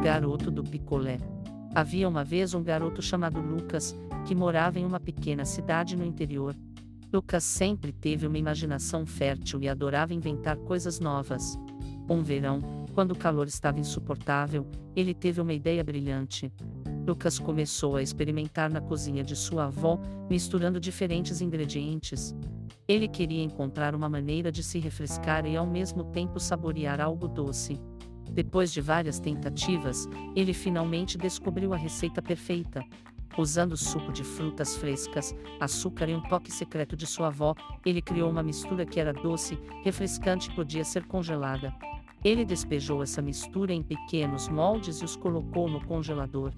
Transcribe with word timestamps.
garoto 0.00 0.50
do 0.50 0.62
picolé. 0.62 1.18
Havia 1.74 2.08
uma 2.08 2.22
vez 2.22 2.54
um 2.54 2.62
garoto 2.62 3.00
chamado 3.00 3.40
Lucas, 3.40 3.94
que 4.26 4.34
morava 4.34 4.78
em 4.78 4.84
uma 4.84 5.00
pequena 5.00 5.44
cidade 5.44 5.96
no 5.96 6.04
interior. 6.04 6.54
Lucas 7.12 7.44
sempre 7.44 7.92
teve 7.92 8.26
uma 8.26 8.38
imaginação 8.38 9.04
fértil 9.04 9.60
e 9.62 9.68
adorava 9.68 10.14
inventar 10.14 10.56
coisas 10.56 11.00
novas. 11.00 11.58
Um 12.08 12.22
verão, 12.22 12.60
quando 12.94 13.12
o 13.12 13.18
calor 13.18 13.46
estava 13.46 13.80
insuportável, 13.80 14.66
ele 14.94 15.14
teve 15.14 15.40
uma 15.40 15.52
ideia 15.52 15.82
brilhante. 15.82 16.52
Lucas 17.06 17.38
começou 17.38 17.96
a 17.96 18.02
experimentar 18.02 18.70
na 18.70 18.80
cozinha 18.80 19.24
de 19.24 19.34
sua 19.34 19.64
avó, 19.64 19.98
misturando 20.30 20.78
diferentes 20.78 21.40
ingredientes. 21.40 22.34
Ele 22.86 23.08
queria 23.08 23.42
encontrar 23.42 23.94
uma 23.94 24.08
maneira 24.08 24.52
de 24.52 24.62
se 24.62 24.78
refrescar 24.78 25.46
e 25.46 25.56
ao 25.56 25.66
mesmo 25.66 26.04
tempo 26.04 26.38
saborear 26.38 27.00
algo 27.00 27.26
doce. 27.28 27.80
Depois 28.30 28.72
de 28.72 28.80
várias 28.80 29.18
tentativas, 29.18 30.08
ele 30.34 30.52
finalmente 30.52 31.18
descobriu 31.18 31.72
a 31.74 31.76
receita 31.76 32.22
perfeita. 32.22 32.84
Usando 33.36 33.76
suco 33.76 34.12
de 34.12 34.22
frutas 34.22 34.76
frescas, 34.76 35.34
açúcar 35.58 36.08
e 36.08 36.14
um 36.14 36.22
toque 36.22 36.52
secreto 36.52 36.94
de 36.94 37.06
sua 37.06 37.28
avó, 37.28 37.54
ele 37.84 38.02
criou 38.02 38.30
uma 38.30 38.42
mistura 38.42 38.84
que 38.84 39.00
era 39.00 39.12
doce, 39.12 39.58
refrescante 39.82 40.50
e 40.50 40.54
podia 40.54 40.84
ser 40.84 41.06
congelada. 41.06 41.74
Ele 42.24 42.44
despejou 42.44 43.02
essa 43.02 43.20
mistura 43.20 43.72
em 43.72 43.82
pequenos 43.82 44.48
moldes 44.48 44.98
e 45.00 45.04
os 45.04 45.16
colocou 45.16 45.68
no 45.68 45.84
congelador. 45.84 46.52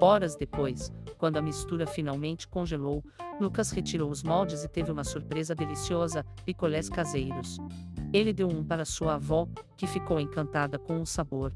Horas 0.00 0.34
depois, 0.36 0.90
quando 1.18 1.36
a 1.36 1.42
mistura 1.42 1.86
finalmente 1.86 2.48
congelou, 2.48 3.04
Lucas 3.40 3.70
retirou 3.70 4.10
os 4.10 4.22
moldes 4.22 4.64
e 4.64 4.68
teve 4.68 4.90
uma 4.90 5.04
surpresa 5.04 5.54
deliciosa: 5.54 6.24
picolés 6.44 6.88
caseiros. 6.88 7.58
Ele 8.12 8.32
deu 8.32 8.48
um 8.48 8.62
para 8.62 8.84
sua 8.84 9.14
avó, 9.14 9.48
que 9.76 9.86
ficou 9.86 10.20
encantada 10.20 10.78
com 10.78 11.00
o 11.00 11.06
sabor. 11.06 11.52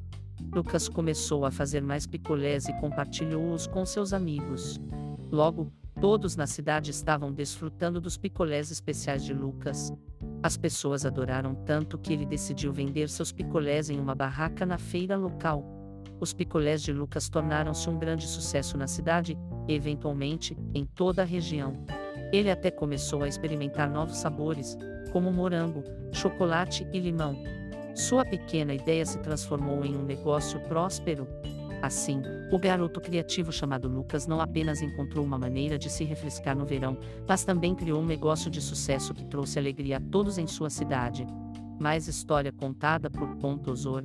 Lucas 0.55 0.89
começou 0.89 1.45
a 1.45 1.51
fazer 1.51 1.83
mais 1.83 2.07
picolés 2.07 2.67
e 2.67 2.73
compartilhou-os 2.81 3.67
com 3.67 3.85
seus 3.85 4.13
amigos. 4.13 4.81
Logo, 5.31 5.73
todos 6.01 6.37
na 6.37 6.47
cidade 6.47 6.91
estavam 6.91 7.33
desfrutando 7.33 8.01
dos 8.01 8.17
picolés 8.17 8.71
especiais 8.71 9.25
de 9.25 9.35
Lucas. 9.35 9.93
As 10.43 10.57
pessoas 10.57 11.05
adoraram 11.05 11.55
tanto 11.55 11.99
que 11.99 12.13
ele 12.13 12.25
decidiu 12.25 12.73
vender 12.73 13.09
seus 13.09 13.33
picolés 13.33 13.91
em 13.91 13.99
uma 13.99 14.15
barraca 14.15 14.65
na 14.65 14.79
feira 14.79 15.17
local. 15.17 15.65
Os 16.21 16.33
picolés 16.33 16.83
de 16.83 16.93
Lucas 16.93 17.29
tornaram-se 17.29 17.89
um 17.91 17.99
grande 17.99 18.27
sucesso 18.27 18.79
na 18.79 18.87
cidade 18.87 19.37
eventualmente, 19.69 20.57
em 20.75 20.85
toda 20.85 21.23
a 21.23 21.25
região. 21.25 21.85
Ele 22.33 22.51
até 22.51 22.71
começou 22.71 23.23
a 23.23 23.29
experimentar 23.29 23.91
novos 23.91 24.19
sabores, 24.19 24.77
como 25.13 25.33
morango, 25.33 25.83
chocolate 26.13 26.87
e 26.93 26.99
limão. 26.99 27.37
Sua 27.95 28.25
pequena 28.25 28.75
ideia 28.75 29.07
se 29.07 29.19
transformou 29.21 29.85
em 29.85 29.97
um 29.97 30.05
negócio 30.05 30.61
próspero. 30.61 31.27
Assim, 31.83 32.21
o 32.51 32.59
garoto 32.59 33.01
criativo 33.01 33.53
chamado 33.53 33.89
Lucas 33.89 34.27
não 34.27 34.41
apenas 34.41 34.83
encontrou 34.83 35.25
uma 35.25 35.39
maneira 35.39 35.79
de 35.79 35.89
se 35.89 36.05
refrescar 36.05 36.57
no 36.57 36.67
verão, 36.67 36.99
mas 37.27 37.45
também 37.45 37.75
criou 37.75 38.01
um 38.01 38.07
negócio 38.07 38.51
de 38.51 38.61
sucesso 38.61 39.15
que 39.15 39.25
trouxe 39.25 39.59
alegria 39.59 39.99
a 39.99 40.01
todos 40.01 40.37
em 40.37 40.47
sua 40.47 40.69
cidade. 40.69 41.27
Mais 41.79 42.09
história 42.09 42.53
contada 42.53 43.11
por 43.11 43.37
Pontosor. 43.37 44.05